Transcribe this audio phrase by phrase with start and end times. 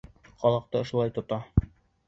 [0.43, 1.41] Ҡалаҡты ошолай тота.